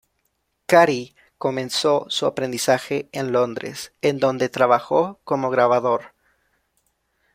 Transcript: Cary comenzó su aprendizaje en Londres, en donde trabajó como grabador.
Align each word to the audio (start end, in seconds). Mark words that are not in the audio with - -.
Cary 0.65 1.15
comenzó 1.37 2.07
su 2.09 2.25
aprendizaje 2.25 3.07
en 3.11 3.31
Londres, 3.31 3.93
en 4.01 4.17
donde 4.17 4.49
trabajó 4.49 5.19
como 5.25 5.51
grabador. 5.51 6.15